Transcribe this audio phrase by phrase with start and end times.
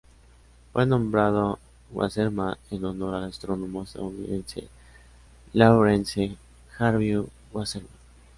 [0.73, 1.59] Fue nombrado
[1.91, 4.67] Wasserman en honor al astrónomo estadounidense
[5.53, 6.35] Lawrence
[6.79, 7.91] Harvey Wasserman.